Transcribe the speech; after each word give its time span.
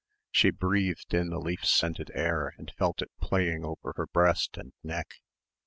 She 0.31 0.49
breathed 0.49 1.13
in 1.13 1.29
the 1.29 1.37
leaf 1.37 1.63
scented 1.63 2.09
air 2.15 2.55
and 2.57 2.73
felt 2.75 3.03
it 3.03 3.11
playing 3.21 3.63
over 3.63 3.93
her 3.97 4.07
breast 4.07 4.57
and 4.57 4.73
neck. 4.83 5.17